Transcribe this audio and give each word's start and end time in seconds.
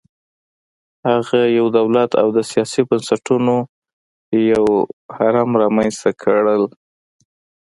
هغه 1.09 1.39
یو 1.57 1.65
دولت 1.77 2.11
او 2.21 2.27
د 2.37 2.39
سیاسي 2.51 2.81
بنسټونو 2.89 3.55
یو 4.51 4.63
هرم 5.15 5.49
رامنځته 5.61 6.09
کړل 6.21 6.63